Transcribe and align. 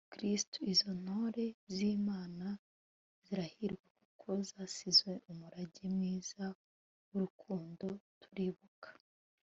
bukristu. 0.07 0.57
izo 0.73 0.91
ntore 1.01 1.45
z'imana 1.75 2.47
zirahirwa 3.25 3.89
kuko 3.99 4.27
zasize 4.49 5.11
umurage 5.29 5.83
mwiza 5.95 6.43
w'urukundo. 7.09 7.85
turibuka 8.21 8.89